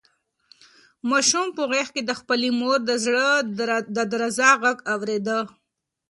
[1.09, 3.27] ماشوم په غېږ کې د خپلې مور د زړه
[3.95, 5.39] د درزا غږ اورېده.